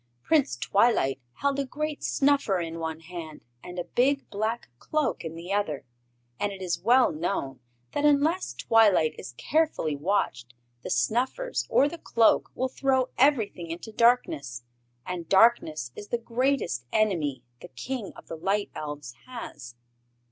[0.23, 5.35] Prince Twilight held a great snuffer in one hand and a big black cloak in
[5.35, 5.85] the other,
[6.39, 7.59] and it is well known
[7.91, 13.91] that unless Twilight is carefully watched the snuffers or the cloak will throw everything into
[13.91, 14.63] darkness,
[15.05, 19.75] and Darkness is the greatest enemy the King of the Light Elves has.